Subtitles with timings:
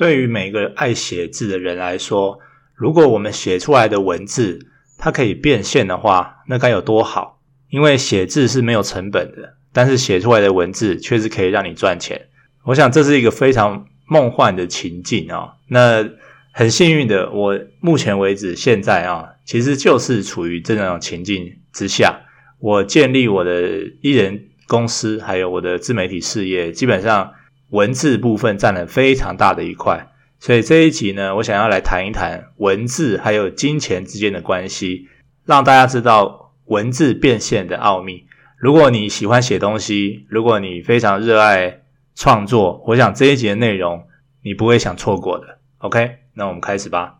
[0.00, 2.38] 对于每个爱写字的人来说，
[2.74, 4.58] 如果我们写出来的文字
[4.96, 7.38] 它可以变现的话，那该有多好！
[7.68, 12.18] 因为写字是没有成本的，但是写出来的文字却是可以让你赚钱。
[12.64, 15.56] 我想这是一个非常梦幻的情境啊！
[15.68, 16.08] 那
[16.52, 22.22] 很幸运的，我目前为止现在啊，其实就是处于这种情境之下。
[22.58, 27.34] 我建立我的艺人公司，还有我的自媒体事业，基本上。
[27.70, 30.08] 文字部分占了非常大的一块，
[30.38, 35.08] 所以这一集呢，我想要来谈一谈文字还有金钱之间的关系，
[35.44, 38.26] 让大家知道文字变现的奥秘。
[38.56, 41.82] 如果你喜欢写东西，如果你非常热爱
[42.14, 44.04] 创作，我想这一节的内容
[44.42, 45.58] 你不会想错过的。
[45.78, 47.19] OK，那我们开始吧。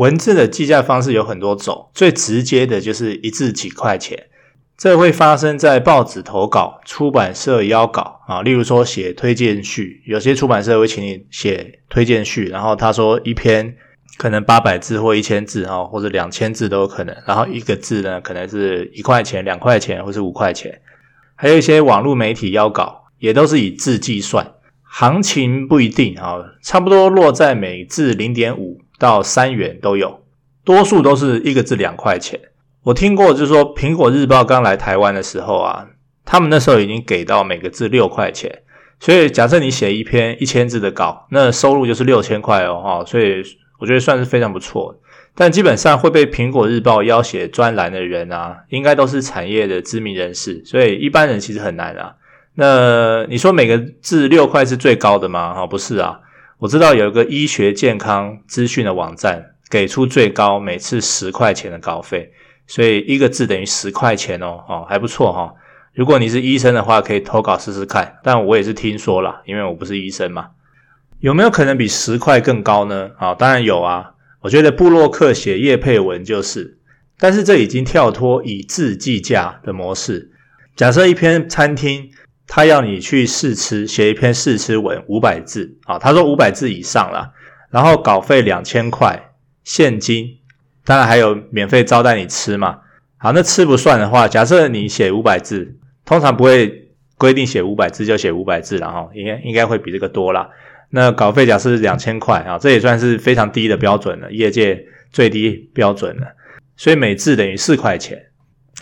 [0.00, 4.28] 文字的计价方式有很多种，最直接的就是一字几块钱。
[4.78, 13.76] 这会发生在报纸投稿、出版社邀稿啊，例如说写推荐序，有些出版社会请你写推荐序，然后他说一篇
[14.16, 20.80] 可能八百字或一千字啊，或者两千字都有可能，然后一个字呢可能是一块钱、两块钱或是五块钱。
[21.36, 28.80] 还有一些网络媒体邀稿，也都是以字计算，行情不一定啊，差不多落在每字零点五。
[29.00, 30.20] 到三元都有，
[30.62, 32.38] 多数都是一个字两块钱。
[32.82, 35.86] 我听过，就是说苹果日报刚来台湾的时候啊，
[36.24, 38.62] 他们那时候已经给到每个字六块钱。
[39.00, 43.04] 所以假设你写一篇一千字的稿，那收入就是六千块哦，哈。
[43.06, 43.42] 所以
[43.78, 45.00] 我觉得算是非常不错。
[45.34, 52.16] 但基本上会被苹果日报邀写专栏的人啊，应该都是产业的知名人士，所以一般人其实很难啊。
[52.54, 55.54] 那你说每个字六块是最高的吗？
[55.54, 56.20] 哈，不是啊。
[56.60, 62.32] 我知道有一个医学健康资讯的网站，给出最高每次十块钱的稿费，
[62.66, 65.54] 所以一个字等于十块钱哦，哦，还不错哈。
[65.94, 68.18] 如果你是医生的话，可以投稿试试看。
[68.22, 70.48] 但我也是听说啦，因为我不是医生嘛。
[71.20, 73.12] 有没有可能比十块更高呢？
[73.16, 74.10] 啊，当然有啊。
[74.42, 76.76] 我觉得布洛克写叶配文就是，
[77.18, 80.30] 但是这已经跳脱以字计价的模式。
[80.76, 82.10] 假设一篇餐厅。
[82.52, 86.00] 他要你去试吃，写一篇试吃文，五百字啊。
[86.00, 87.30] 他说五百字以上啦，
[87.70, 89.30] 然后稿费两千块
[89.62, 90.26] 现金，
[90.84, 92.80] 当然还有免费招待你吃嘛。
[93.18, 100.50] 好，那吃不算的话，假设你写五百字，通常不会规定写五百字就写五百字，然后应该应该会比这个多啦。
[100.90, 106.26] 那稿费假设是两千块啊，这也算是非常低的标准了，业界最低标准了。
[106.76, 108.29] 所以每字等于四块钱。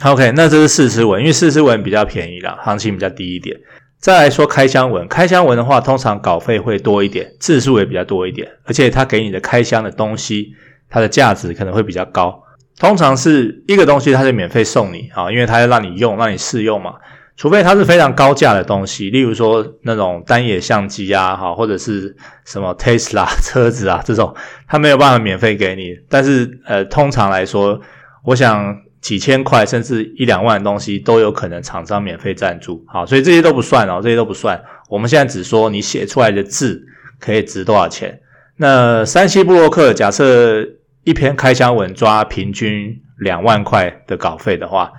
[0.05, 3.57] OK，那这是试吃文，因为试吃文比较便宜啦，行情比较低一点。
[3.99, 10.53] 再来说开箱文，开箱文的话，通常稿费会多一点，字数也比较多一点，而且他给你的开箱的东西，
[10.89, 12.41] 它的价值可能会比较高。
[12.79, 16.95] 通常是一个东西，它就免费送你啊，因为它要让你用，让你试用嘛。
[17.37, 24.33] 除非它是非常高价的东西，例如说那种单眼相机啊，哈，或者是什么 Tesla 车子啊这种，
[24.69, 25.97] 它没有办法免费给你。
[26.09, 27.81] 但是呃，通常来说，
[28.23, 28.77] 我想。
[29.01, 34.63] 几千块甚至一两万的东西都有可能厂商免费赞助，好，所以这些都不算哦，这些都不算。
[34.89, 36.83] 我们现在只说你写出来的字
[37.21, 38.21] 可以值多少钱。
[38.57, 40.67] 那山西布洛克假设
[41.05, 44.93] 一篇开箱文抓平均两万块的稿费的话，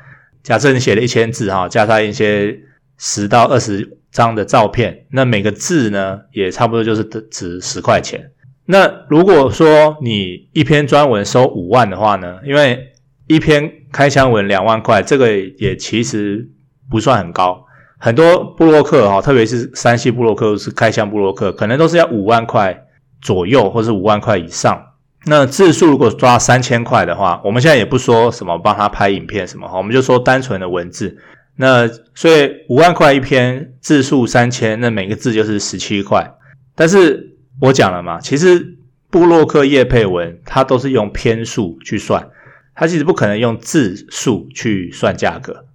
[0.43, 2.57] 假设你写了一千字哈，加上一些
[2.97, 8.31] 十到二十张的照片，那每个字呢也差不多就是值十块钱。
[8.65, 12.79] 那如果说你一篇专文收五万的话呢，因为
[13.27, 16.49] 一篇开箱文两万块，这个也其实
[16.89, 17.65] 不算很高。
[17.97, 22.85] 很多布洛克哈，特别是山西布洛克是开箱布洛克，可能都是要五万块
[23.21, 24.85] 左右，或是五万块以上。
[25.25, 31.17] 那字数如果抓三千块的话，我们现在也不说什么帮他拍影片什么哈，我们就说单纯的文字。
[31.57, 31.85] 那
[32.15, 36.35] 所以五万块一篇，字数三千，那每个字就是十七块。
[36.73, 38.77] 但是我讲了嘛，其实
[39.11, 42.29] 布洛克叶配文，它都是用篇数去算。
[42.79, 45.65] 它其实不可能用字数去算价格，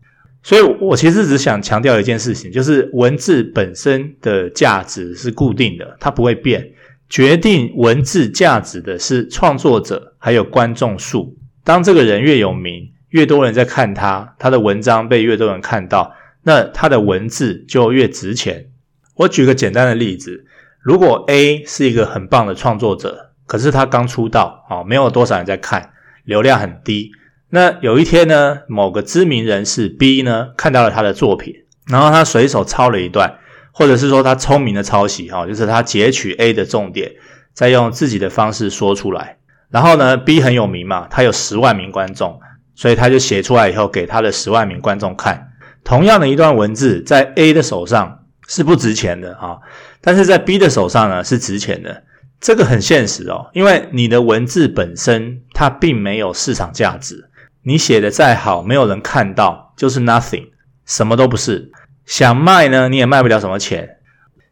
[0.43, 6.73] 所以我其实只想强调一件事情，就是文字本身的价值是固定的，它不会变。
[7.11, 11.37] 决定文字价值的是创作者还有观众数。
[11.63, 16.15] 当这个人越有名，越多人在看他，他的文章被越多人看到，
[16.45, 18.69] 那他的文字就越值钱。
[19.17, 20.47] 我举个简单的例子，
[20.81, 25.91] 如果 A 是一个很棒的创作者，可是他刚出道，哦，没有多少人在看。
[26.25, 27.13] 流量很低，
[27.51, 31.55] 那有一天呢，某个知名人士 B 呢看到了他的作品，
[31.87, 33.39] 然后他随手抄了一段，
[33.73, 37.13] 或者是说他聪明的抄袭哈，就是他截取 A 的重点，
[37.53, 39.37] 再用自己的方式说出来。
[39.71, 42.41] 然后呢，B 很有名嘛，他有十万名观众，
[42.75, 45.51] 所以他就写出来以后给他的十万名观众看。
[45.85, 49.59] 同样的一段文字，在 A 的手上是不值钱的啊，
[50.01, 52.05] 但是在 B 的手上呢是值钱的。
[52.45, 57.31] 这个很现实哦，因为你的文字本身它并没有市场价值，
[57.63, 60.49] 你写的再好，没有人看到，就是 nothing，
[60.85, 61.73] 什么都不是。
[62.05, 63.97] 想卖呢，你也卖不了什么钱。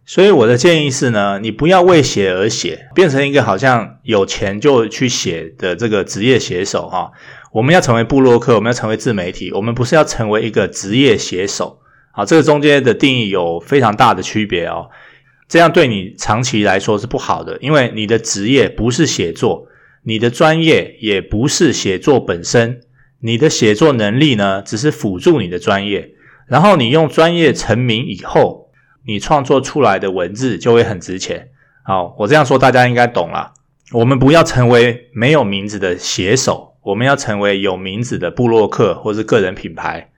[0.06, 7.11] 所以我的建议是呢，你不要为写而写，变成一个好像有钱就去写的这个职业写手哈。
[7.53, 11.79] 我们要成为部落客，我们要成为自媒体，我们不是要成为一个职业写手。
[12.11, 14.88] 好，这个中间的定义有非常大的区别哦。
[15.52, 19.66] 这样对你长期来说是不好的，因为你的职业不是写作，
[20.02, 22.81] 你的专业也不是写作本身，
[23.20, 26.14] 你的写作能力呢，只是辅助你的专业。
[26.46, 28.70] 然后你用专业成名以后，
[29.06, 31.50] 你创作出来的文字就会很值钱。
[31.82, 33.52] 好，我这样说大家应该懂了。
[33.93, 40.12] 我们不要成为没有名字的写手，我们要成为有名字的部落客或是个人品牌。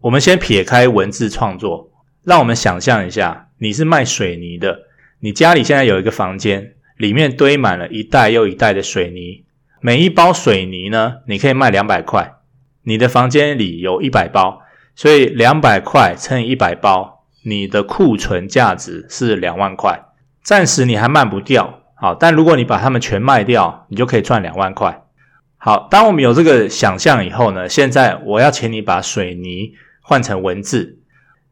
[0.00, 1.92] 我们先撇开文字创作，
[2.24, 3.45] 让我们想象一下。
[3.58, 4.80] 你是卖水泥的，
[5.20, 9.44] 你家里现在有一个房间，里面堆满了一袋又一袋的水泥，
[9.80, 12.34] 每一包水泥呢，你可以卖两百块。
[12.82, 14.62] 你的房间里有一百包，
[14.94, 20.04] 所以两百块乘以一百包，你的库存价值是两万块。
[20.42, 25.02] 暂时你还卖不掉，好，但如果你把它们全卖掉，你就可以赚两万块。
[25.56, 31.00] 好，当我们有这个想象以后呢，现在我要请你把水泥换成文字。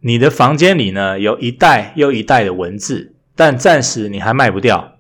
[0.07, 4.99] 你的房间里呢，有一袋又一袋的文字，但暂时你还卖不掉。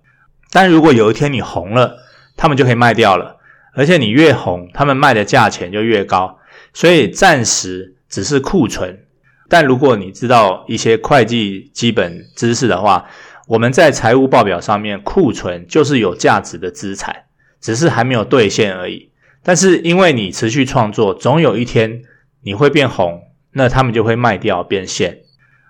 [0.51, 1.99] 但如果有一天你红了，
[2.39, 3.37] 他们就可以卖掉了。
[3.75, 6.39] 而且你越红，他们卖的价钱就越高。
[6.73, 9.05] 所以暂时只是库存。
[9.51, 13.07] 但如果你知道一些会计基本知识的话，
[13.47, 17.25] 我们在财务报表上面，库存就是有价值的资产，
[17.61, 19.11] 只是还没有兑现而已。
[19.43, 22.00] 但是因为你持续创作，总有一天
[22.43, 23.21] 你会变红。
[23.55, 25.21] 那他们就会卖掉变现。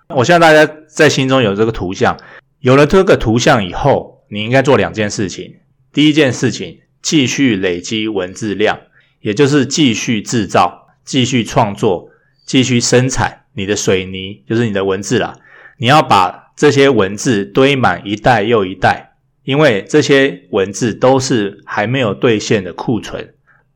[0.09, 2.19] 我希望大家在心中有这个图像，
[2.59, 5.55] 有了这个图像以后，你应该做两件事情。
[5.91, 8.79] 第一件事情，继续累积文字量，
[9.21, 12.09] 也就是继续制造、继续创作、
[12.45, 15.37] 继续生产你的水泥，就是你的文字啦。
[15.77, 23.33] 你要把这些文字堆满一袋又一袋，因为这些文字都是还没有兑现的库存。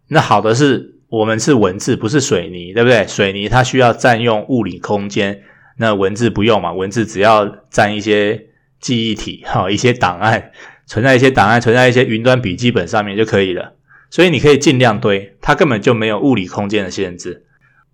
[0.09, 0.98] 那好的是。
[1.09, 3.05] 我们是文字，不是水泥，对不对？
[3.07, 5.41] 水泥它需要占用物理空间，
[5.77, 6.71] 那文字不用嘛？
[6.71, 8.47] 文字只要占一些
[8.79, 10.51] 记忆体， 哈，一些档案，
[10.85, 13.73] 存在一些档案，存在一些云端笔记本上面就可以了。
[14.11, 17.45] 所以你可以尽量堆，它根本就没有物理空间的限制。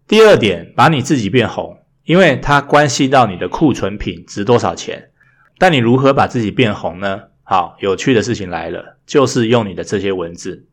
[0.08, 5.10] 第二点，把你自己变红，因为它关系到你的库存品值多少钱。
[5.58, 7.22] 但你如何把自己变红呢？
[7.44, 10.68] 好，有趣的事情来了，就是用你的这些文字。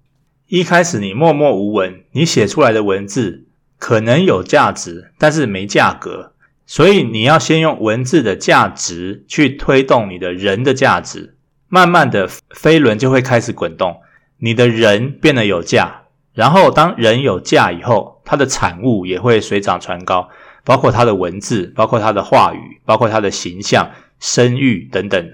[0.53, 3.47] 一开始你默默无闻，你写出来的文字
[3.79, 6.35] 可能有价值，但是没价格，
[6.67, 11.39] 所以你要先用文字的价值去推动你的人的价值，
[11.69, 14.03] 慢慢的飞轮就会开始滚动，
[14.41, 16.03] 你的人变得有价，
[16.35, 20.29] 然后当人有价以后，他的产物也会水涨船高，
[20.65, 23.91] 包括他的文字，包括他的话语，包括他的形象、
[24.21, 25.31] 声誉等等，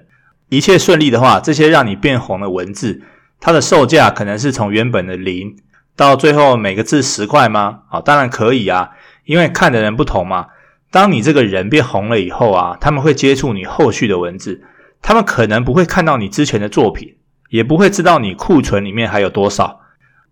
[0.49, 3.03] 一切顺利的话，这些让你变红的文字。
[3.41, 5.57] 它的售价可能是从原本的零
[5.97, 7.81] 到最后每个字十块吗？
[7.89, 8.91] 好，当然可以啊，
[9.25, 10.47] 因为看的人不同嘛。
[10.91, 14.63] 当你这个人变红了以后啊，他们会接触你后续的文字，
[15.03, 17.17] 他们可能不会看到你之前的作品，
[17.51, 19.81] 也不会知道你库存里面还有多少。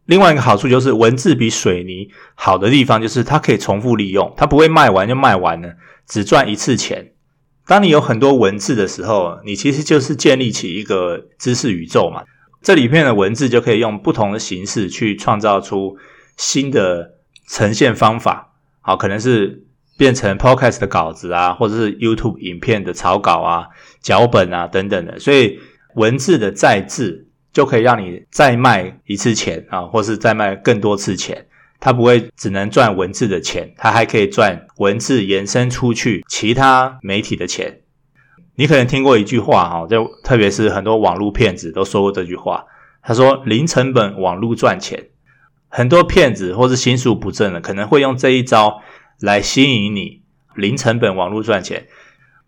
[0.06, 5.74] 另外一个好处就是文字比水泥好的地方就是它可以重复利用，它不会卖完就卖完了，
[6.06, 7.12] 只赚一次钱。
[7.66, 12.22] 当你有很多文字的时候，你其实就是建立起一个知识宇宙嘛。
[12.66, 15.96] 这里面的文字就可以用不同的形式去创造出
[16.36, 17.12] 新的
[17.48, 19.62] 呈现方法，好，可能是
[19.96, 23.68] 变成 Podcast 的稿子啊，或者是 YouTube 影片的草稿啊、
[24.00, 25.16] 脚本啊等等的。
[25.20, 25.60] 所以
[25.94, 31.46] 文字的再制就可以让你再卖一次钱啊，或是再卖更多次钱。
[31.78, 37.82] 它不会只能赚文字的钱，它还可以赚文字延伸出去其他媒体的钱。
[38.56, 42.64] 你可能听过一句话哈，就特别是很多网络骗子都说过这句话。
[43.02, 45.10] 他说：“零成本网络赚钱。”
[45.68, 48.80] 很多骗子或是心术不正的，可能会用这一招
[49.20, 50.22] 来吸引你。
[50.54, 51.86] 零成本网络赚钱，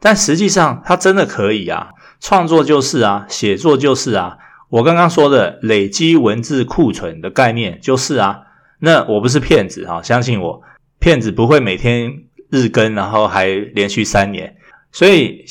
[0.01, 1.91] 但实际上它真的可以啊！
[2.21, 4.39] 创作就是啊，写作就是啊。
[4.71, 8.41] 我刚刚说的累积文字库存的概念就是啊。
[8.81, 10.63] 那我不是骗子哈，相信我，
[10.99, 14.57] 骗子不会每天日更，然后还连续三年。
[14.91, 15.45] 所以。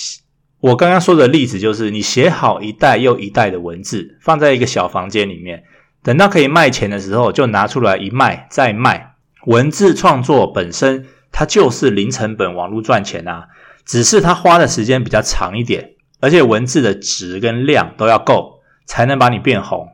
[0.60, 5.64] 我刚刚说的例子就是，你写好一代又一代的文字，放在一个小房间里面，
[6.02, 9.14] 等到可以卖钱的时候，就拿出来一卖再卖。
[9.46, 13.48] 文字创作本身，它就是零成本网络赚钱啊，
[13.86, 19.88] 只是它花的时间比较长一点，而且文字的质跟量都要够，才能把你变红。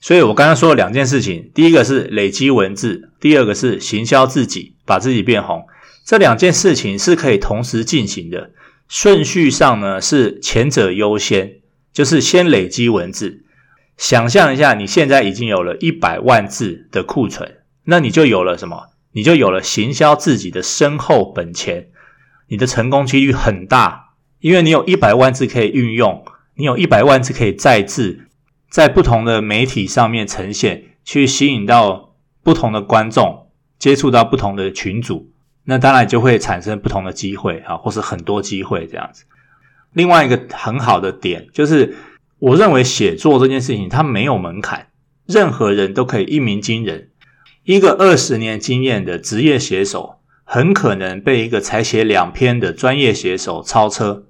[0.00, 5.64] 所以我刚刚说了两件事情，第一个是累积文字，第二个是行销自己，把自己变红。
[6.04, 8.50] 这两件事情是可以同时进行的。
[8.88, 11.60] 顺序上呢，是前者优先，
[11.92, 13.44] 就是先累积文字。
[13.98, 18.88] 想象一下，你现在已经有了一百万字的库存，那你就有了什么？
[19.12, 21.88] 你就有了行销自己的深厚本钱，
[22.48, 28.28] 你的成功几率很大，因为你有一百万字可以运用，你有一百万字可以再制，
[28.70, 35.30] 在不同的媒体上面呈现，去吸引到不同的观众，接触到不同的群组。
[35.70, 39.24] 那当然就会产生不同的机会啊，或是很多机会这样子。
[39.92, 41.94] 另外一个很好的点就是，
[42.38, 44.86] 我认为写作这件事情它没有门槛，
[45.26, 47.10] 任何人都可以一鸣惊人。
[47.64, 54.24] 一个二十年经验的职业写手，很可能被一个才写两篇的专业写手超车。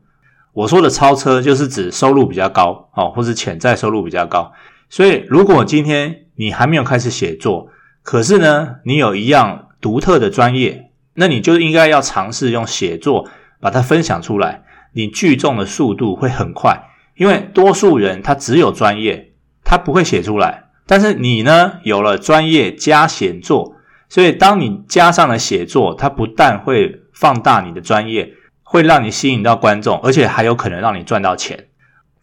[0.55, 4.53] 我说的超车，就是指收入比较高哦，或是潜在收入比较高。
[4.91, 7.69] 所以，如果今天你还没有开始写作，
[8.03, 10.88] 可是呢，你有一样独特的专业。
[11.19, 13.29] 那你就应该要尝试用写作
[13.61, 16.81] 把它分享出来，你聚众的速度会很快，
[17.17, 19.33] 因为多数人他只有专业，
[19.65, 20.67] 他不会写出来。
[20.87, 23.75] 但是你呢，有了专业加写作，
[24.09, 28.33] 所以当你加上了写作，它不但会放大你的专业，
[28.63, 31.67] 会让你吸引到观众，而且还有可能让你赚到钱。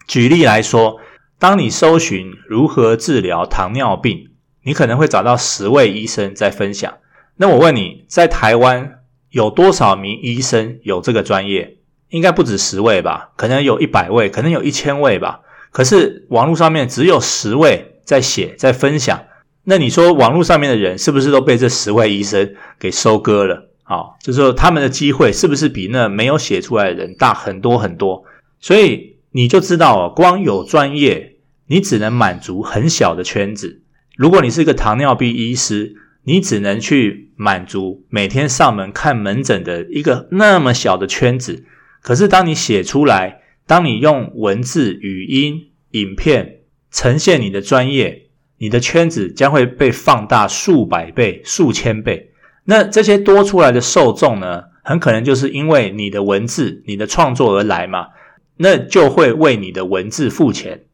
[0.08, 0.96] 举例来说，
[1.38, 4.30] 当你搜寻如何治疗糖尿病，
[4.64, 6.94] 你可能会找到十位医生在分享。
[7.36, 9.00] 那我问你，在台湾
[9.30, 11.76] 有多少名医生有这个专业？
[12.08, 13.32] 应该不止十位吧？
[13.36, 15.40] 可能有一百位，可能有一千位吧。
[15.70, 19.24] 可是网络上面只有十位在写，在分享。
[19.64, 23.68] 那你说网络上面的人是不是都被这十位医生给收割了？
[23.82, 28.24] 好，就是说他们的机会是不是比那没有写出来的人大很多很多？
[28.60, 33.82] 所以你就知道哦，光有专业，你只能满足很小的圈子。
[34.16, 35.96] 如果你是一个糖尿病医师，
[36.28, 41.64] 你只能去满足每天上门看门诊的一个那么小的圈子，
[42.02, 48.26] 可是当你写出来，当你用文字、语音、影片呈现你的专业，
[48.58, 52.32] 你的圈子将会被放大数百倍、数千倍。
[52.64, 58.08] 那这些多出来的受众呢，很可能就是因为你的文字、你的创作而来嘛，
[58.56, 60.86] 那就会为你的文字付钱。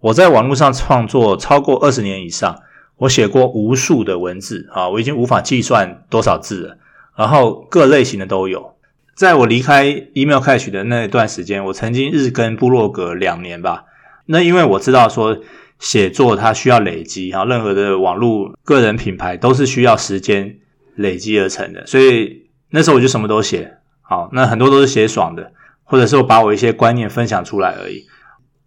[0.00, 2.62] 我在网络上创作超过二十年以上。
[2.98, 6.78] 我写过无数的文字啊，我已经无法计算多少字了。
[7.16, 8.74] 然后各类型的都有。
[9.14, 13.84] 在我离开 Email Catch 的那一段时间，我曾经日更部落格两年吧。
[14.26, 15.38] 那因为我知道说
[15.78, 20.58] 写作它需要累积啊，任何的网络个人品牌都是需要时间
[20.94, 23.78] 累积而成的，所以那时候我就什么都写。
[24.02, 25.52] 好，那很多都是写爽的，
[25.84, 28.04] 或者是我把我一些观念分享出来而已。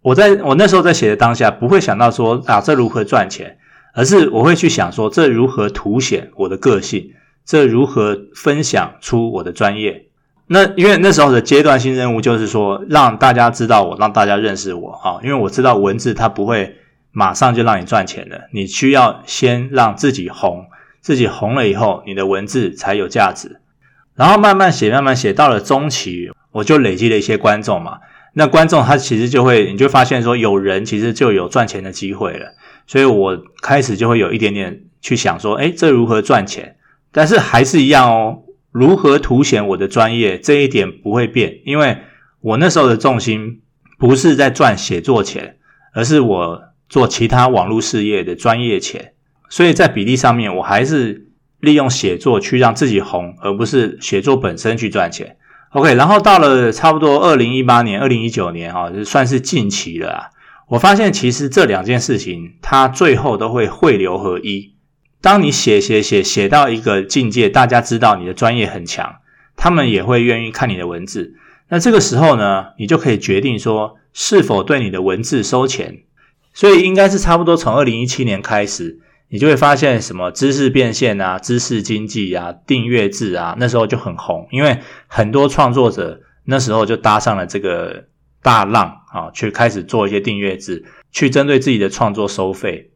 [0.02, 3.58] 我在我那时候在写的当下，不会想到说啊，这如何赚钱。
[3.94, 7.12] 而是我会去想说，这如何凸显我的个性？
[7.44, 10.06] 这如何分享出我的专业？
[10.46, 15.18] 那因为那时候的阶段性任务就是说，让大家知道我，让大家认识我啊。
[15.22, 16.76] 因为我知道文字它不会
[17.12, 20.66] 马上就让你赚钱的，你需要先让自己红，
[21.00, 23.60] 自己红了以后，你的文字才有价值。
[24.14, 27.98] 然后慢慢写，慢慢写，到了中期，我就累积了一些观众嘛。
[28.34, 32.54] 那观众他其实就会，你就发现说，有人其实就有赚钱的机会了。
[32.90, 36.74] 所以我开始就会有一点点去想说，诶，这如何赚钱？
[37.12, 38.42] 但是还是一样哦，
[38.72, 41.98] 如何凸显我的专业，这一点不会变，因为
[42.40, 43.60] 我那时候的重心
[43.96, 45.58] 不是在赚写作钱，
[45.94, 49.12] 而是我做其他网络事业的专业钱。
[49.48, 51.28] 所以在比例上面，我还是
[51.60, 55.36] 利用写作去让自己红，而不是写作本身去赚钱。
[55.74, 60.30] OK，然后到了差不多二零一八年、二零一九年，哈，就算是近期了啊。
[60.70, 64.76] 我发现，其实这两件事情，它最后都会汇流合一。
[65.20, 69.16] 当你写写写写到一个境界，大家知道你的专业很强，
[69.56, 71.34] 他们也会愿意看你的文字。
[71.70, 76.04] 那这个时候呢，你就可以决定说是否对你的文字收钱。
[76.54, 79.00] 所以应该是差不多从二零一七年开始，
[79.30, 88.04] 你就会发现什么知识变现啊、知识经济啊、订阅制啊，那时候就很红，因为很多创作者那时候就搭上了这个。
[88.42, 92.90] 大浪啊，去开始做一些订阅制，去针对自己的创作收费。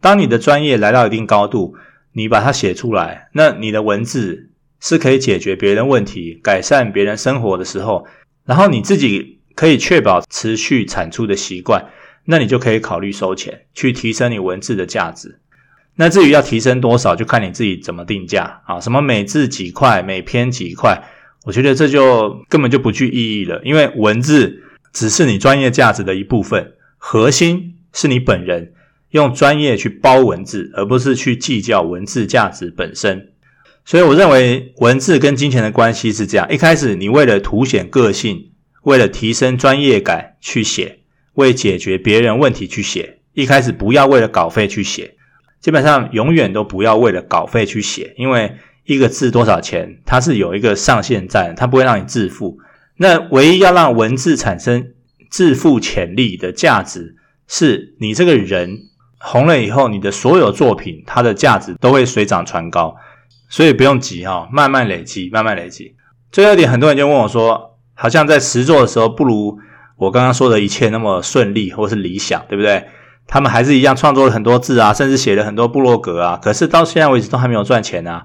[0.00, 1.76] 当你的专业来到一定高度，
[2.12, 8.06] 你把它写出来，那你的文字是可以解决别人问题、改善别人生活的时候，
[8.44, 11.86] 然后你自己可以确保持续产出的习惯，
[12.24, 15.38] 那你就可以考虑收钱，去提升你文字的价值。
[15.94, 18.80] 那至于要提升多少，就看你自己怎么定价啊。
[18.80, 21.02] 什么每字几块，每篇几块，
[21.44, 23.60] 我觉得这就根本就不具意义了。
[23.62, 28.74] 因为文字只是你专业价值的一部分，核心是你本人
[29.10, 33.32] 用专业去包文字，而不是去计较文字价值本身。
[33.84, 38.50] 所以我认为文字跟金钱的关系是这样：一开始你为了凸显个性，
[38.82, 41.00] 为了提升专业感去写，
[41.34, 45.14] 为解决别人问题去写，一开始不要为了稿费去写。
[45.60, 52.58] 基本上永远都不要为了稿费去写，因为一个字多少钱，它是有一个上限在，它不会让你致富。
[52.96, 54.92] 那唯一要让文字产生
[55.30, 57.16] 致富潜力的价值，
[57.48, 58.78] 是你这个人
[59.18, 62.96] 红了以后，你的所有作品它的价值都会水涨船高，
[63.48, 65.94] 所以不用急哈，慢慢累积，慢慢累积。
[66.30, 69.58] 最后一点，很多人就问我说，好像在实作的时候不如
[69.96, 72.86] 我刚刚说的一切那么顺利或是理想，对不对？
[73.26, 78.24] 他们还是一样创作了很多字啊，甚至写了很多部落格啊，可是到现在为止都还没有赚钱啊。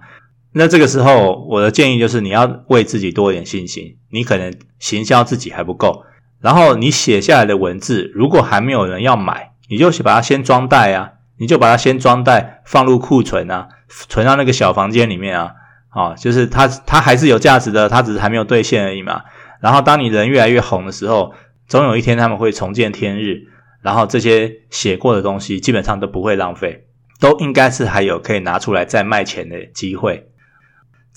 [0.57, 3.97] 那这个时候，我的建议就是你要为自己多一点信心。
[4.11, 6.03] 你可能行销自己还不够，
[6.41, 15.51] 然后你写下来的文字，如果还没有人要买，你就把它先装袋啊，你就把它先装袋放入库存啊，存到那个小房间里面啊，
[15.89, 19.21] 啊，就是它它还是有价值的，它只是还没有兑现而已嘛。
[19.61, 21.33] 然后当你人越来越红的时候，
[21.67, 23.47] 总有一天他们会重见天日。
[23.83, 26.85] 然后这些写过的东西基本上都不会浪费，
[27.21, 30.27] 都应该是还有可以拿出来再卖钱的机会。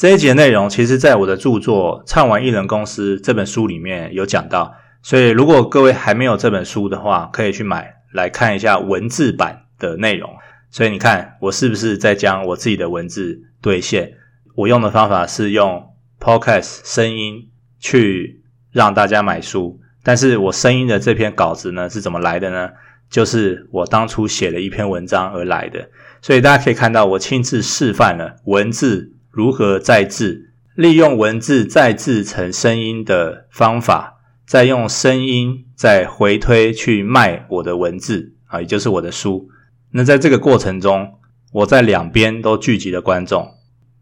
[0.01, 10.31] 这一节内容其实在我的著作《唱完艺人公司》这本书里面有讲到，所以如果各位还没有这本书的话，可以去买来看一下文字版的内容。
[10.71, 14.15] 所以你看我是不是在将我自己的文字兑现？
[14.55, 18.43] 我用的方法是用 Podcast 声音去
[18.73, 19.81] 让大家买书。
[20.03, 22.71] 但是我声音的这篇稿子呢，是怎么来的呢？
[23.11, 25.91] 就是我当初写了一篇文章而来的，
[26.23, 39.49] 所以大家可以看到我亲自示范了文字如何再制，利用文字再制成声音的方法，再用声音再回推去卖我的文字啊，也就是我的书。
[39.93, 41.15] 那在这个过程中，
[41.53, 43.49] 我在两边都聚集了观众，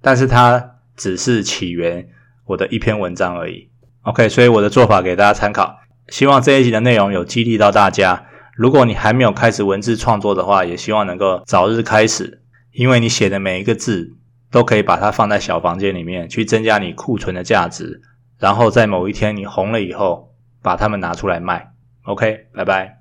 [0.01, 2.09] 但是它只是起源
[2.47, 3.69] 我的一篇文章而已。
[4.03, 5.77] OK，所以我的做法给大家参考。
[6.09, 8.27] 希望这一集的内容有激励到大家。
[8.57, 14.17] 如果你还没有开始文字创作的话，也希望能够早日开始，因为你写的每一个字
[14.51, 18.03] 都可以把它放在小房间里面，去增加你库存的价值，
[18.39, 21.73] 然后在某一天你红了以后，把它们拿出来卖。
[22.05, 22.98] OK，拜拜。